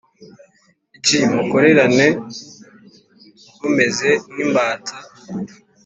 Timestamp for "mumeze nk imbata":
3.59-4.95